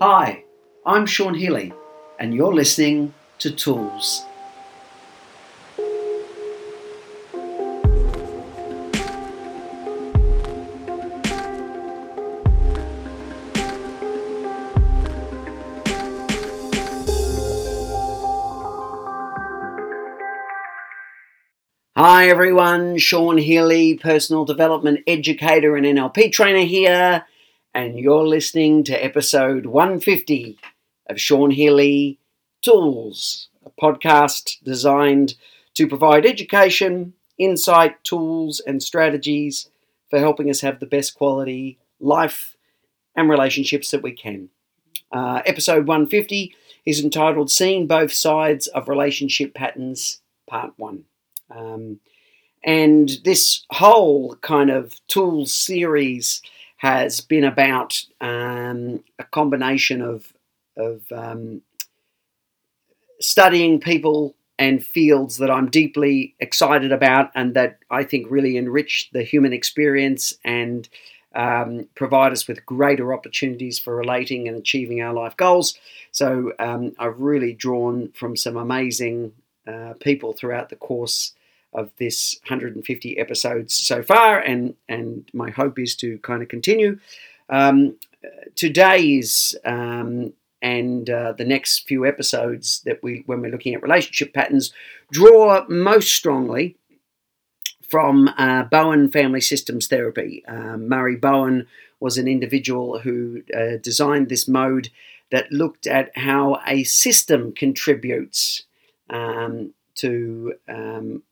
[0.00, 0.44] Hi,
[0.84, 1.72] I'm Sean Healy,
[2.18, 4.24] and you're listening to Tools.
[21.94, 27.24] Hi everyone, Sean Healy, personal development educator and NLP trainer here,
[27.74, 30.58] and you're listening to episode 150
[31.08, 32.18] of Sean Healy
[32.60, 35.34] Tools, a podcast designed
[35.74, 39.70] to provide education, insight, tools, and strategies
[40.10, 42.56] for helping us have the best quality life
[43.16, 44.50] and relationships that we can.
[45.10, 46.54] Uh, episode 150
[46.84, 51.04] is entitled Seeing Both Sides of Relationship Patterns, Part 1.
[51.50, 52.00] Um,
[52.64, 56.42] and this whole kind of tools series
[56.82, 60.32] has been about um, a combination of,
[60.76, 61.62] of um,
[63.20, 69.10] studying people and fields that I'm deeply excited about and that I think really enrich
[69.12, 70.88] the human experience and
[71.36, 75.78] um, provide us with greater opportunities for relating and achieving our life goals.
[76.10, 79.34] So um, I've really drawn from some amazing
[79.68, 81.32] uh, people throughout the course
[81.72, 86.98] of this 150 episodes so far, and and my hope is to kind of continue.
[87.48, 87.96] Um,
[88.54, 94.32] today's um, and uh, the next few episodes that we, when we're looking at relationship
[94.32, 94.72] patterns,
[95.10, 96.76] draw most strongly
[97.88, 100.42] from uh, Bowen Family Systems Therapy.
[100.46, 101.66] Um, Murray Bowen
[102.00, 104.88] was an individual who uh, designed this mode
[105.30, 108.64] that looked at how a system contributes
[109.10, 111.22] um, to um,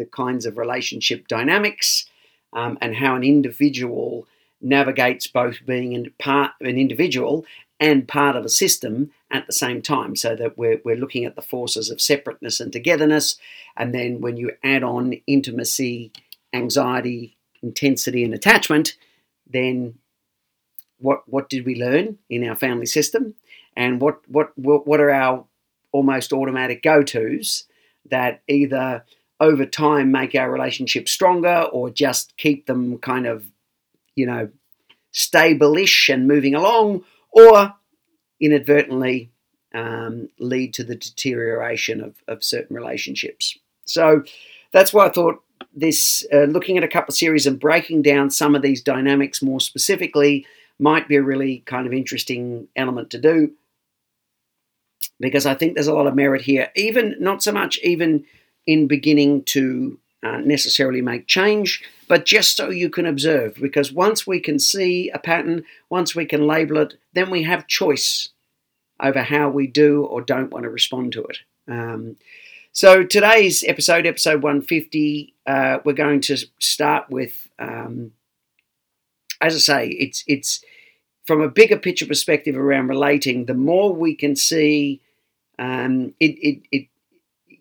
[0.00, 2.06] the kinds of relationship dynamics
[2.52, 4.26] um, and how an individual
[4.60, 7.44] navigates both being in part an individual
[7.78, 11.34] and part of a system at the same time so that we're, we're looking at
[11.34, 13.36] the forces of separateness and togetherness
[13.76, 16.12] and then when you add on intimacy
[16.52, 18.96] anxiety intensity and attachment
[19.46, 19.94] then
[21.00, 23.34] what what did we learn in our family system?
[23.76, 25.46] And what what what are our
[25.92, 27.64] almost automatic go-to's
[28.10, 29.04] that either
[29.40, 33.46] over time make our relationship stronger or just keep them kind of,
[34.14, 34.50] you know,
[35.12, 37.02] stable-ish and moving along,
[37.32, 37.74] or
[38.40, 39.30] inadvertently
[39.74, 43.58] um, lead to the deterioration of, of certain relationships.
[43.86, 44.22] So
[44.72, 45.42] that's why I thought
[45.74, 49.42] this, uh, looking at a couple of series and breaking down some of these dynamics
[49.42, 50.46] more specifically,
[50.78, 53.52] might be a really kind of interesting element to do
[55.18, 56.70] because I think there's a lot of merit here.
[56.74, 58.24] Even not so much even
[58.66, 63.54] in beginning to uh, necessarily make change, but just so you can observe.
[63.54, 67.66] Because once we can see a pattern, once we can label it, then we have
[67.66, 68.30] choice
[69.02, 71.38] over how we do or don't want to respond to it.
[71.68, 72.16] Um,
[72.72, 78.12] so today's episode, episode 150, uh, we're going to start with, um,
[79.40, 80.62] as I say, it's it's
[81.26, 83.46] from a bigger picture perspective around relating.
[83.46, 85.00] The more we can see,
[85.58, 86.86] um, it, it, it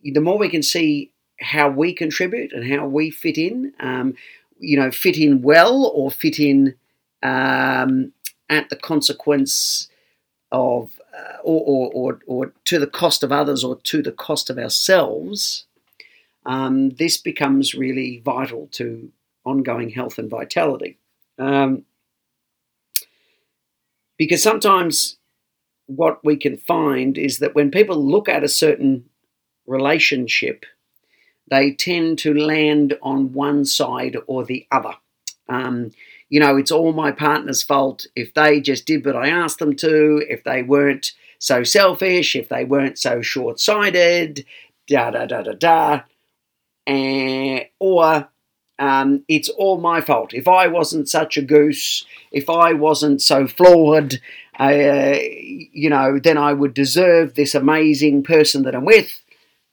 [0.04, 4.16] the more we can see how we contribute and how we fit in, um,
[4.60, 6.76] you know, fit in well or fit in
[7.24, 8.12] um,
[8.50, 9.90] at the consequence
[10.52, 14.50] of uh, or, or, or, or, to the cost of others or to the cost
[14.50, 15.66] of ourselves,
[16.46, 19.12] um, this becomes really vital to
[19.46, 20.98] ongoing health and vitality.
[21.38, 21.84] Um,
[24.18, 25.18] because sometimes
[25.86, 29.06] what we can find is that when people look at a certain
[29.70, 30.66] relationship,
[31.50, 34.94] they tend to land on one side or the other.
[35.48, 35.92] Um,
[36.30, 39.76] you know, it's all my partner's fault if they just did what I asked them
[39.78, 44.46] to, if they weren't so selfish, if they weren't so short sighted,
[44.88, 46.02] da da da da da.
[46.86, 48.30] And, or
[48.78, 50.34] um, it's all my fault.
[50.34, 54.20] If I wasn't such a goose, if I wasn't so flawed,
[54.60, 59.22] uh, you know, then I would deserve this amazing person that I'm with.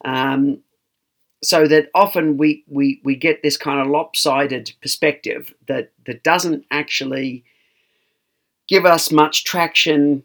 [0.04, 0.62] Um,
[1.42, 6.64] so that often we, we, we get this kind of lopsided perspective that, that doesn't
[6.70, 7.44] actually
[8.68, 10.24] give us much traction,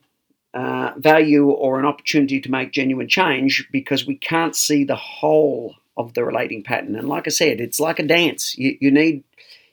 [0.53, 5.75] uh, value, or an opportunity to make genuine change because we can't see the whole
[5.97, 6.95] of the relating pattern.
[6.95, 8.57] And like I said, it's like a dance.
[8.57, 9.23] You, you need,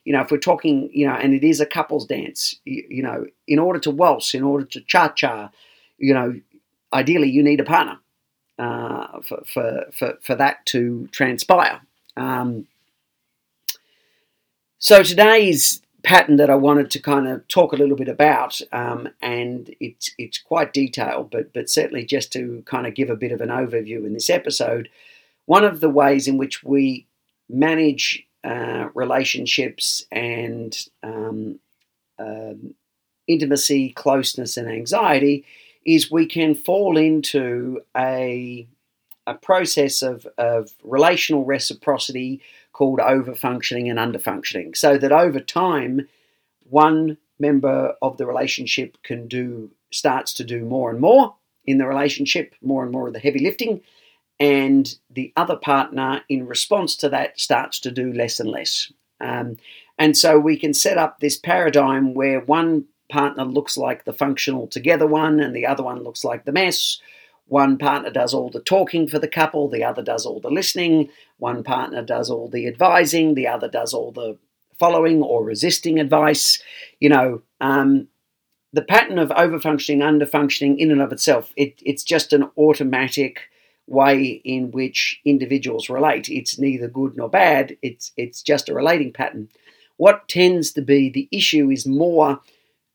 [0.04, 3.02] you know, if we're talking, you know, and it is a couples dance, you, you
[3.02, 5.50] know, in order to waltz, in order to cha cha,
[5.98, 6.38] you know,
[6.92, 7.98] ideally you need a partner
[8.58, 11.80] uh, for, for, for, for, that to transpire.
[12.16, 12.66] Um,
[14.78, 19.08] so today's pattern that I wanted to kind of talk a little bit about, um,
[19.20, 23.32] and it's it's quite detailed, but but certainly just to kind of give a bit
[23.32, 24.88] of an overview in this episode.
[25.46, 27.06] One of the ways in which we
[27.48, 31.58] manage uh, relationships and um,
[32.18, 32.54] uh,
[33.26, 35.44] intimacy, closeness, and anxiety
[35.88, 38.68] is we can fall into a
[39.26, 42.40] a process of, of relational reciprocity
[42.72, 44.74] called overfunctioning and underfunctioning.
[44.74, 46.08] So that over time,
[46.70, 51.34] one member of the relationship can do starts to do more and more
[51.66, 53.82] in the relationship, more and more of the heavy lifting,
[54.40, 58.90] and the other partner, in response to that, starts to do less and less.
[59.20, 59.58] Um,
[59.98, 64.66] and so we can set up this paradigm where one partner looks like the functional
[64.66, 67.00] together one, and the other one looks like the mess,
[67.46, 71.08] one partner does all the talking for the couple, the other does all the listening,
[71.38, 74.36] one partner does all the advising, the other does all the
[74.78, 76.62] following or resisting advice.
[77.00, 78.08] You know, um,
[78.72, 83.40] the pattern of overfunctioning, underfunctioning in and of itself, it, it's just an automatic
[83.86, 86.28] way in which individuals relate.
[86.28, 89.48] It's neither good nor bad, it's, it's just a relating pattern.
[89.96, 92.40] What tends to be the issue is more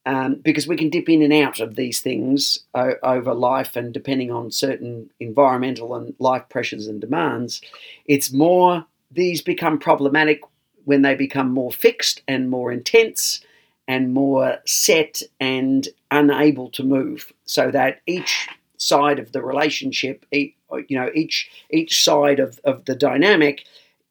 [0.05, 3.94] um, because we can dip in and out of these things o- over life and
[3.94, 7.61] depending on certain environmental and life pressures and demands.
[8.05, 10.41] It's more, these become problematic
[10.85, 13.41] when they become more fixed and more intense
[13.88, 18.47] and more set and unable to move so that each
[18.77, 20.53] side of the relationship you
[20.89, 23.63] know each each side of, of the dynamic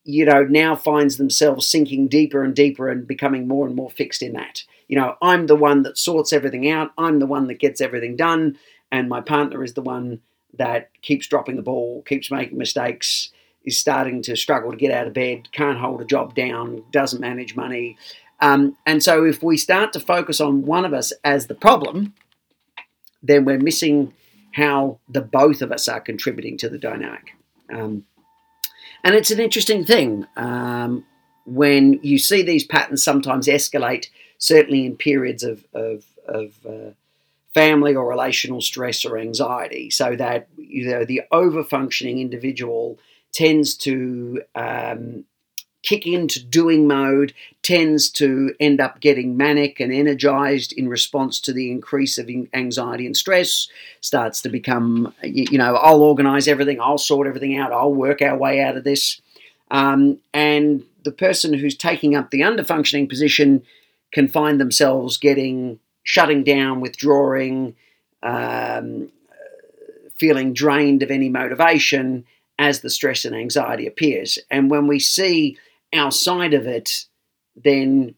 [0.05, 4.23] you know now finds themselves sinking deeper and deeper and becoming more and more fixed
[4.23, 7.59] in that you know, I'm the one that sorts everything out, I'm the one that
[7.59, 8.59] gets everything done,
[8.91, 10.21] and my partner is the one
[10.59, 13.31] that keeps dropping the ball, keeps making mistakes,
[13.65, 17.23] is starting to struggle to get out of bed, can't hold a job down, doesn't
[17.23, 17.97] manage money.
[18.41, 22.13] Um, and so, if we start to focus on one of us as the problem,
[23.23, 24.13] then we're missing
[24.53, 27.33] how the both of us are contributing to the dynamic.
[27.73, 28.05] Um,
[29.05, 31.07] and it's an interesting thing um,
[31.47, 34.09] when you see these patterns sometimes escalate
[34.43, 36.91] certainly in periods of, of, of uh,
[37.55, 42.99] family or relational stress or anxiety, so that you know the overfunctioning individual
[43.33, 45.25] tends to um,
[45.85, 51.53] kick into doing mode, tends to end up getting manic and energized in response to
[51.53, 53.69] the increase of anxiety and stress,
[54.01, 58.37] starts to become, you know, I'll organize everything, I'll sort everything out, I'll work our
[58.37, 59.21] way out of this.
[59.71, 63.63] Um, and the person who's taking up the underfunctioning position
[64.13, 67.75] can find themselves getting shutting down, withdrawing,
[68.23, 69.11] um,
[70.17, 72.25] feeling drained of any motivation
[72.59, 74.39] as the stress and anxiety appears.
[74.51, 75.57] And when we see
[75.95, 77.07] our side of it,
[77.57, 78.15] then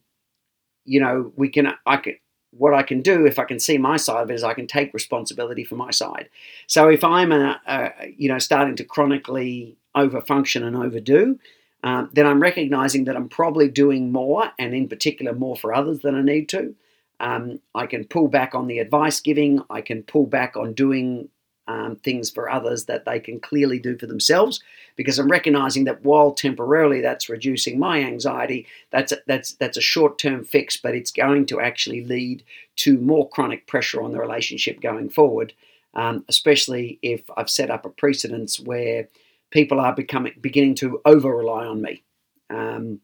[0.84, 2.16] you know we can I can
[2.50, 4.66] what I can do if I can see my side of it is I can
[4.66, 6.28] take responsibility for my side.
[6.68, 11.38] So if I'm a, a you know starting to chronically overfunction and overdo,
[11.84, 16.00] um, then I'm recognizing that I'm probably doing more, and in particular, more for others
[16.00, 16.74] than I need to.
[17.20, 21.28] Um, I can pull back on the advice giving, I can pull back on doing
[21.68, 24.62] um, things for others that they can clearly do for themselves
[24.96, 29.82] because I'm recognizing that while temporarily that's reducing my anxiety, that's a, that's that's a
[29.82, 32.42] short-term fix, but it's going to actually lead
[32.76, 35.52] to more chronic pressure on the relationship going forward,
[35.92, 39.08] um, especially if I've set up a precedence where
[39.54, 42.02] people are becoming beginning to over rely on me.
[42.50, 43.00] Um,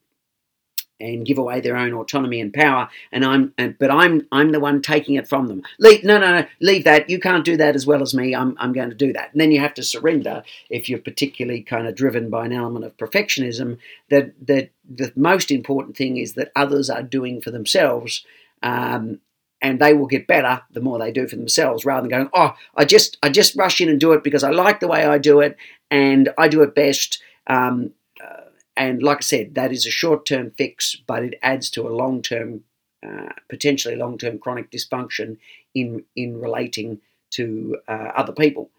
[1.03, 4.61] and give away their own autonomy and power, and I'm, and, but I'm, I'm the
[4.61, 5.63] one taking it from them.
[5.79, 7.09] Leave, no, no, no, leave that.
[7.09, 8.35] You can't do that as well as me.
[8.35, 9.33] I'm, I'm going to do that.
[9.33, 12.85] And then you have to surrender if you're particularly kind of driven by an element
[12.85, 13.79] of perfectionism.
[14.11, 18.27] That, that the most important thing is that others are doing for themselves,
[18.63, 19.21] um,
[19.63, 22.55] and they will get better the more they do for themselves rather than going oh
[22.77, 25.19] i just i just rush in and do it because i like the way i
[25.19, 25.57] do it
[25.91, 27.23] and i do it best.
[27.47, 31.87] Um, uh, and like i said that is a short-term fix but it adds to
[31.87, 32.63] a long-term
[33.07, 35.39] uh, potentially long-term chronic dysfunction
[35.75, 37.01] in in relating
[37.31, 38.71] to uh, other people.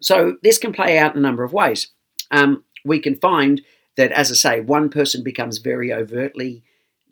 [0.00, 1.88] So this can play out in a number of ways.
[2.30, 3.62] Um, we can find
[3.96, 6.62] that as i say one person becomes very overtly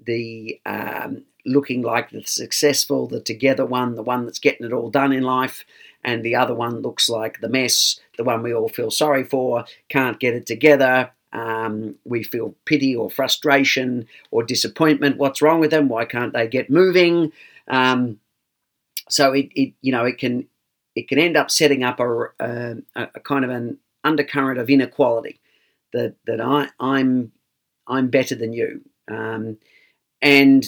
[0.00, 4.90] the um, looking like the successful, the together one, the one that's getting it all
[4.90, 5.64] done in life,
[6.04, 9.64] and the other one looks like the mess, the one we all feel sorry for,
[9.88, 11.10] can't get it together.
[11.32, 15.18] Um, we feel pity or frustration or disappointment.
[15.18, 15.88] What's wrong with them?
[15.88, 17.32] Why can't they get moving?
[17.68, 18.20] Um,
[19.08, 20.46] so it, it, you know, it can
[20.94, 25.40] it can end up setting up a, a, a kind of an undercurrent of inequality
[25.92, 27.32] that that I, I'm
[27.86, 28.82] I'm better than you.
[29.08, 29.58] Um,
[30.22, 30.64] and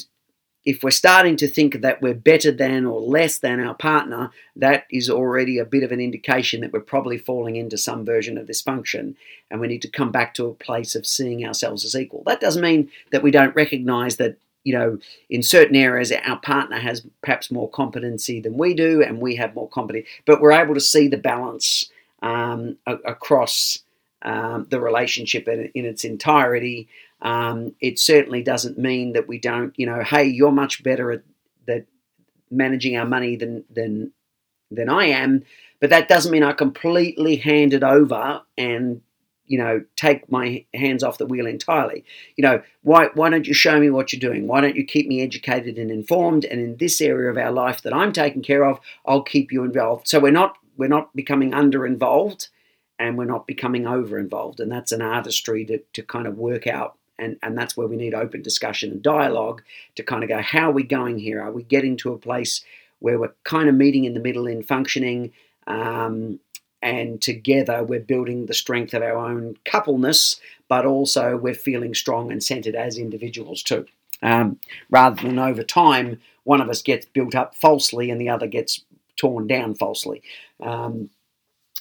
[0.69, 4.85] if we're starting to think that we're better than or less than our partner, that
[4.91, 8.47] is already a bit of an indication that we're probably falling into some version of
[8.47, 9.17] this function,
[9.51, 12.23] and we need to come back to a place of seeing ourselves as equal.
[12.27, 14.99] That doesn't mean that we don't recognize that, you know,
[15.31, 19.55] in certain areas our partner has perhaps more competency than we do, and we have
[19.55, 23.79] more competency, but we're able to see the balance um, across
[24.21, 26.89] um, the relationship in, in its entirety.
[27.21, 31.23] Um, it certainly doesn't mean that we don't, you know, hey, you're much better at
[31.67, 31.87] that
[32.51, 34.13] managing our money than than
[34.71, 35.45] than I am,
[35.81, 39.01] but that doesn't mean I completely hand it over and
[39.47, 42.05] you know take my hands off the wheel entirely.
[42.37, 44.47] You know, why why don't you show me what you're doing?
[44.47, 46.45] Why don't you keep me educated and informed?
[46.45, 49.65] And in this area of our life that I'm taking care of, I'll keep you
[49.65, 50.07] involved.
[50.07, 52.49] So we're not we're not becoming under involved
[52.99, 54.61] and we're not becoming over involved.
[54.61, 57.97] And that's an artistry to, to kind of work out and, and that's where we
[57.97, 59.63] need open discussion and dialogue
[59.97, 61.43] to kind of go, how are we going here?
[61.43, 62.65] Are we getting to a place
[63.01, 65.33] where we're kind of meeting in the middle in functioning?
[65.67, 66.41] Um,
[66.81, 72.31] and together we're building the strength of our own coupleness, but also we're feeling strong
[72.31, 73.87] and centered as individuals too.
[74.23, 74.59] Um,
[74.91, 78.85] rather than over time, one of us gets built up falsely and the other gets
[79.17, 80.23] torn down falsely.
[80.61, 81.11] Um,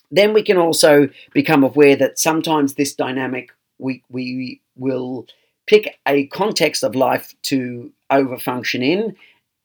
[0.10, 5.28] then we can also become aware that sometimes this dynamic we, we will
[5.66, 9.16] pick a context of life to overfunction in,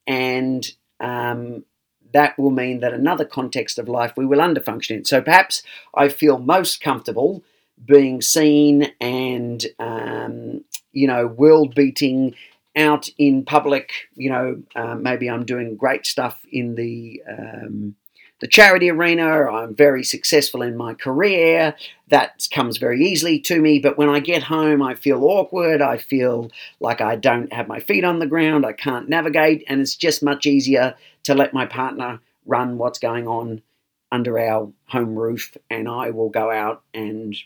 [0.07, 1.65] and um,
[2.13, 5.05] that will mean that another context of life we will underfunction in.
[5.05, 5.63] So perhaps
[5.95, 7.43] I feel most comfortable
[7.85, 12.35] being seen and, um, you know, world beating
[12.77, 13.93] out in public.
[14.15, 17.23] You know, uh, maybe I'm doing great stuff in the.
[17.29, 17.97] Um,
[18.43, 19.49] the charity arena.
[19.49, 21.77] I'm very successful in my career.
[22.09, 23.79] That comes very easily to me.
[23.79, 25.81] But when I get home, I feel awkward.
[25.81, 28.67] I feel like I don't have my feet on the ground.
[28.67, 29.63] I can't navigate.
[29.69, 33.63] And it's just much easier to let my partner run what's going on
[34.11, 35.57] under our home roof.
[35.71, 37.37] And I will go out and,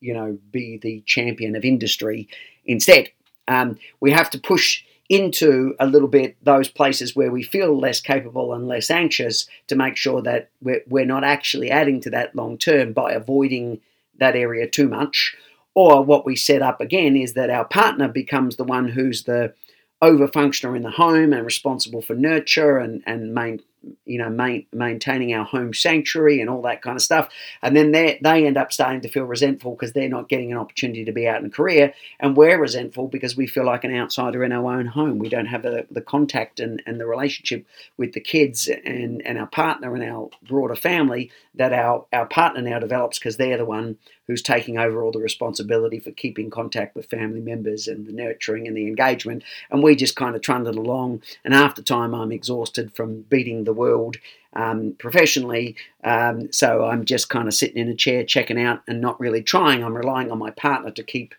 [0.00, 2.28] you know, be the champion of industry
[2.66, 3.10] instead.
[3.46, 8.00] Um, we have to push into a little bit those places where we feel less
[8.00, 12.34] capable and less anxious to make sure that we're, we're not actually adding to that
[12.34, 13.80] long term by avoiding
[14.18, 15.34] that area too much.
[15.74, 19.52] Or what we set up again is that our partner becomes the one who's the
[20.00, 23.60] over functioner in the home and responsible for nurture and, and main,
[24.04, 27.28] you know, main, maintaining our home sanctuary and all that kind of stuff.
[27.62, 30.58] And then they they end up starting to feel resentful because they're not getting an
[30.58, 34.44] opportunity to be out in career, and we're resentful because we feel like an outsider
[34.44, 35.18] in our own home.
[35.18, 39.38] We don't have the, the contact and, and the relationship with the kids and, and
[39.38, 43.64] our partner and our broader family that our, our partner now develops because they're the
[43.64, 48.12] one who's taking over all the responsibility for keeping contact with family members and the
[48.12, 49.42] nurturing and the engagement.
[49.70, 51.22] And we just kind of trundle along.
[51.44, 54.16] And the time I'm exhausted from beating the world
[54.54, 55.76] um, professionally.
[56.04, 59.42] Um, so I'm just kind of sitting in a chair checking out and not really
[59.42, 59.84] trying.
[59.84, 61.34] I'm relying on my partner to keep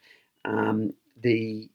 [0.45, 1.69] um, the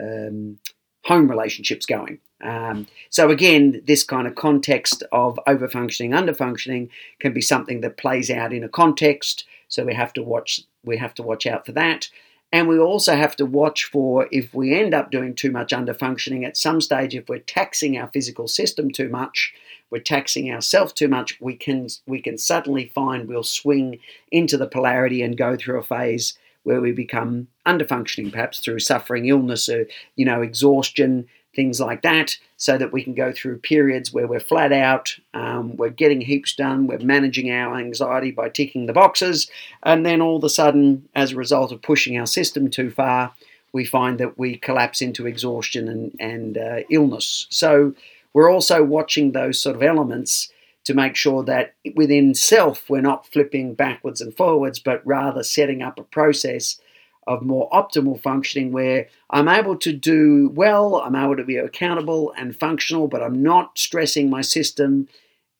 [0.00, 0.58] um,
[1.04, 2.18] home relationships going.
[2.42, 6.88] Um, so again, this kind of context of overfunctioning, underfunctioning
[7.20, 9.44] can be something that plays out in a context.
[9.68, 10.60] So we have to watch.
[10.84, 12.08] We have to watch out for that,
[12.52, 16.46] and we also have to watch for if we end up doing too much underfunctioning
[16.46, 17.14] at some stage.
[17.14, 19.54] If we're taxing our physical system too much,
[19.90, 21.40] we're taxing ourselves too much.
[21.40, 23.98] We can we can suddenly find we'll swing
[24.30, 29.26] into the polarity and go through a phase where we become underfunctioning, perhaps through suffering,
[29.26, 34.12] illness, or you know, exhaustion, things like that, so that we can go through periods
[34.12, 38.86] where we're flat out, um, we're getting heaps done, we're managing our anxiety by ticking
[38.86, 39.50] the boxes,
[39.82, 43.32] and then all of a sudden, as a result of pushing our system too far,
[43.72, 47.46] we find that we collapse into exhaustion and, and uh, illness.
[47.50, 47.94] So
[48.32, 50.50] we're also watching those sort of elements
[50.84, 55.82] to make sure that within self we're not flipping backwards and forwards, but rather setting
[55.82, 56.80] up a process
[57.26, 62.32] of more optimal functioning where I'm able to do well, I'm able to be accountable
[62.36, 65.08] and functional, but I'm not stressing my system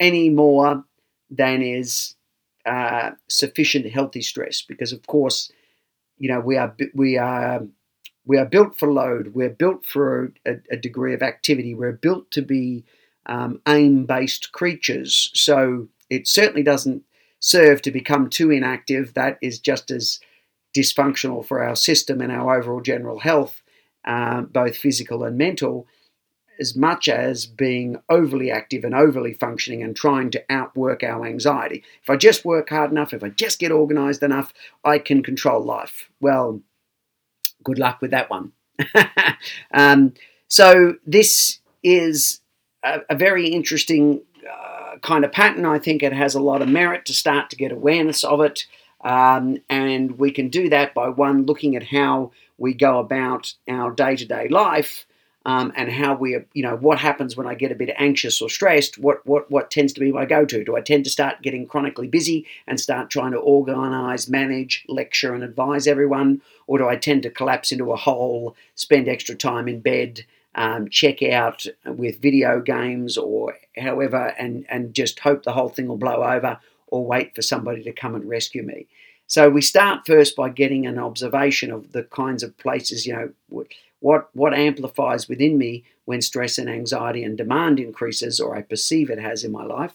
[0.00, 0.85] any more
[1.31, 2.16] than is
[2.66, 4.62] uh, sufficient healthy stress.
[4.62, 5.50] Because of course,
[6.19, 7.62] you know we are we are
[8.25, 9.35] we are built for load.
[9.35, 11.75] We're built for a, a degree of activity.
[11.75, 12.85] We're built to be
[13.26, 15.31] um, aim-based creatures.
[15.35, 17.02] So it certainly doesn't
[17.40, 19.14] serve to become too inactive.
[19.14, 20.21] That is just as
[20.75, 23.62] dysfunctional for our system and our overall general health,
[24.05, 25.87] um, both physical and mental,
[26.61, 31.83] as much as being overly active and overly functioning and trying to outwork our anxiety.
[32.02, 34.52] If I just work hard enough, if I just get organized enough,
[34.85, 36.11] I can control life.
[36.21, 36.61] Well,
[37.64, 38.52] good luck with that one.
[39.75, 40.14] um,
[40.49, 42.41] So this is
[42.85, 45.64] a, a very interesting uh, kind of pattern.
[45.64, 48.67] I think it has a lot of merit to start to get awareness of it.
[49.03, 53.91] Um, and we can do that by one, looking at how we go about our
[53.91, 55.07] day to day life
[55.45, 58.49] um, and how we, you know, what happens when I get a bit anxious or
[58.49, 58.99] stressed.
[58.99, 60.65] What, what, what tends to be my go to?
[60.65, 65.35] Do I tend to start getting chronically busy and start trying to organize, manage, lecture,
[65.35, 66.43] and advise everyone?
[66.67, 70.25] Or do I tend to collapse into a hole, spend extra time in bed?
[70.55, 75.89] Um, check out with video games or however, and, and just hope the whole thing
[75.89, 76.61] will blow over
[76.93, 78.87] or wait for somebody to come and rescue me.
[79.27, 83.31] So we start first by getting an observation of the kinds of places, you know,
[84.01, 89.09] what what amplifies within me when stress and anxiety and demand increases, or I perceive
[89.11, 89.95] it has in my life.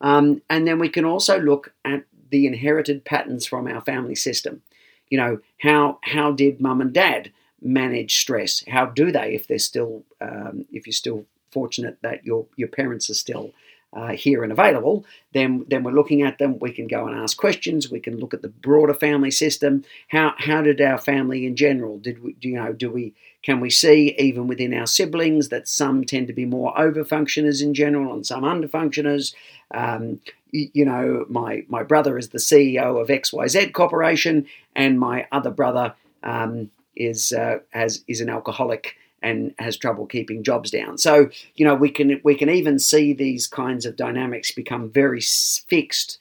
[0.00, 4.62] Um, and then we can also look at the inherited patterns from our family system.
[5.10, 8.64] You know, how how did mum and dad manage stress?
[8.68, 13.10] How do they, if they're still, um, if you're still fortunate that your your parents
[13.10, 13.52] are still
[13.92, 16.58] uh, here and available, then then we're looking at them.
[16.58, 17.90] We can go and ask questions.
[17.90, 19.84] We can look at the broader family system.
[20.08, 21.98] How how did our family in general?
[21.98, 25.68] Did we do you know do we can we see even within our siblings that
[25.68, 29.34] some tend to be more over functioners in general and some under functioners?
[29.70, 35.50] Um, you, know, my my brother is the CEO of XYZ Corporation, and my other
[35.50, 40.98] brother um, is uh, has is an alcoholic and has trouble keeping jobs down.
[40.98, 45.20] So you know we can we can even see these kinds of dynamics become very
[45.20, 46.18] fixed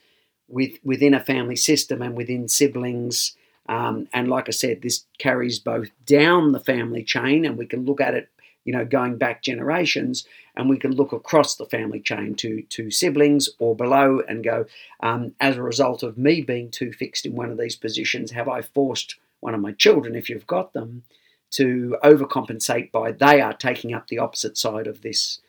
[0.48, 3.36] with within a family system and within siblings.
[3.70, 7.84] Um, and like I said, this carries both down the family chain, and we can
[7.86, 8.30] look at it,
[8.64, 10.26] you know, going back generations,
[10.56, 14.66] and we can look across the family chain to to siblings or below, and go,
[15.02, 18.48] um, as a result of me being too fixed in one of these positions, have
[18.48, 21.04] I forced one of my children, if you've got them,
[21.52, 25.40] to overcompensate by they are taking up the opposite side of this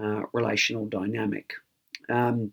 [0.00, 1.54] uh, relational dynamic.
[2.08, 2.52] Um,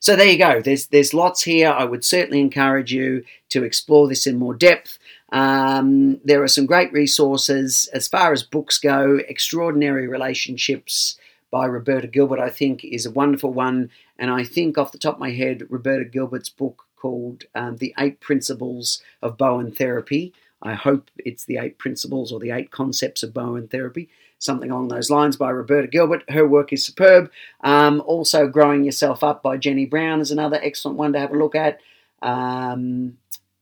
[0.00, 0.60] so there you go.
[0.60, 1.70] There's there's lots here.
[1.70, 4.98] I would certainly encourage you to explore this in more depth.
[5.32, 9.18] Um, there are some great resources as far as books go.
[9.28, 11.18] Extraordinary Relationships
[11.50, 13.90] by Roberta Gilbert, I think, is a wonderful one.
[14.18, 17.94] And I think off the top of my head, Roberta Gilbert's book called um, The
[17.98, 23.22] Eight Principles of Bowen Therapy I hope it's the eight principles or the eight concepts
[23.22, 26.28] of Bowen therapy, something along those lines by Roberta Gilbert.
[26.30, 27.30] Her work is superb.
[27.62, 31.38] Um, also, Growing Yourself Up by Jenny Brown is another excellent one to have a
[31.38, 31.80] look at.
[32.22, 33.18] Um,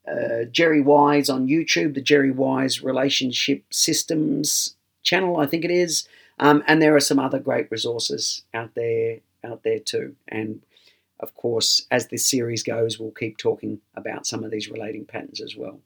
[0.09, 6.07] uh, Jerry Wise on YouTube, the Jerry Wise Relationship Systems channel, I think it is.
[6.39, 10.15] Um, and there are some other great resources out there out there too.
[10.27, 10.61] And
[11.19, 15.41] of course, as this series goes, we'll keep talking about some of these relating patterns
[15.41, 15.79] as well.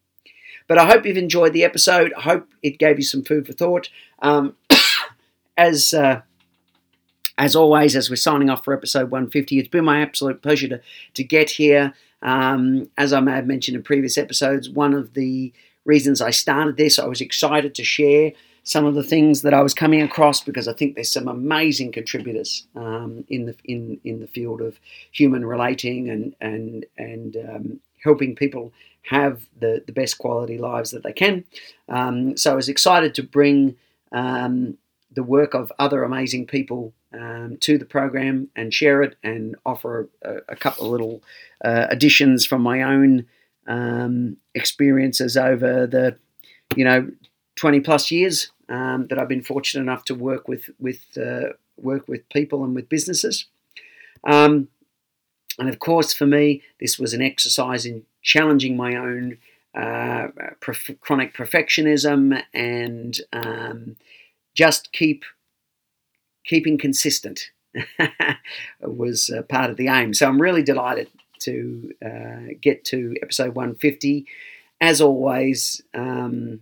[0.67, 2.13] But I hope you've enjoyed the episode.
[2.17, 3.89] I hope it gave you some food for thought.
[4.21, 4.56] Um,
[5.58, 6.21] as uh,
[7.38, 10.82] as always, as we're signing off for episode 150, it's been my absolute pleasure to,
[11.13, 11.93] to get here.
[12.21, 15.53] Um, as I may have mentioned in previous episodes, one of the
[15.86, 18.32] reasons I started this, I was excited to share
[18.63, 21.93] some of the things that I was coming across because I think there's some amazing
[21.93, 24.77] contributors um, in the in in the field of
[25.12, 28.71] human relating and and and um, helping people
[29.03, 31.45] have the, the best quality lives that they can.
[31.88, 33.75] Um, so I was excited to bring
[34.12, 34.77] um,
[35.12, 40.10] the work of other amazing people um, to the program and share it and offer
[40.21, 41.23] a, a couple of little
[41.63, 43.25] uh, additions from my own
[43.67, 46.17] um, experiences over the,
[46.75, 47.10] you know,
[47.55, 52.07] 20 plus years um, that I've been fortunate enough to work with with uh, work
[52.07, 53.45] with people and with businesses.
[54.23, 54.67] Um,
[55.58, 59.38] and of course, for me, this was an exercise in challenging my own
[59.76, 60.28] uh,
[60.60, 63.96] prof- chronic perfectionism and um,
[64.56, 65.24] just keep
[66.46, 67.52] keeping consistent
[68.82, 70.13] was uh, part of the aim.
[70.13, 74.26] So I'm really delighted to uh, get to episode 150.
[74.80, 76.62] As always, um,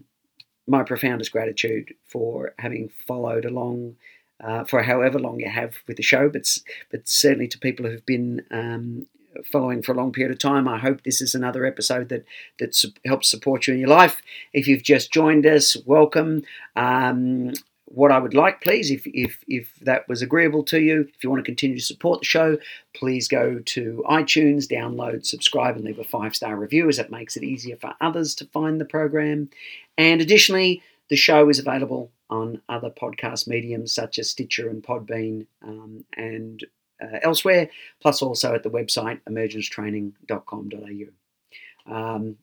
[0.67, 3.95] my profoundest gratitude for having followed along
[4.43, 6.47] uh, for however long you have with the show, but
[6.91, 9.07] but certainly to people who've been um,
[9.51, 10.67] following for a long period of time.
[10.67, 12.25] I hope this is another episode that
[12.59, 14.21] that su- helps support you in your life.
[14.53, 16.43] If you've just joined us, welcome.
[16.75, 17.53] Um,
[17.87, 21.29] what I would like, please, if, if, if that was agreeable to you, if you
[21.29, 22.57] want to continue to support the show,
[22.93, 27.37] please go to iTunes, download, subscribe, and leave a five star review as it makes
[27.37, 29.49] it easier for others to find the program.
[29.97, 35.45] And additionally, the show is available on other podcast mediums such as Stitcher and Podbean
[35.63, 36.65] um, and
[37.01, 37.69] uh, elsewhere,
[38.01, 41.93] plus also at the website emergencetraining.com.au.
[41.93, 42.37] Um,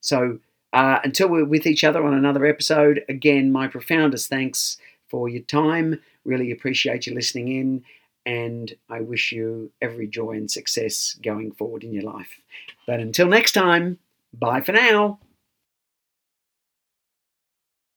[0.00, 0.38] so
[0.74, 4.76] Uh, until we're with each other on another episode, again, my profoundest thanks
[5.08, 6.00] for your time.
[6.24, 7.84] Really appreciate you listening in,
[8.26, 12.40] and I wish you every joy and success going forward in your life.
[12.88, 13.98] But until next time,
[14.32, 15.20] bye for now.